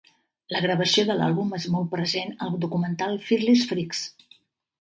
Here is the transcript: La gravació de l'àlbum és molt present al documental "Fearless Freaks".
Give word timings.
La 0.53 0.59
gravació 0.63 1.03
de 1.09 1.17
l'àlbum 1.19 1.53
és 1.59 1.67
molt 1.75 1.91
present 1.93 2.33
al 2.47 2.57
documental 2.65 3.15
"Fearless 3.29 3.69
Freaks". 3.75 4.03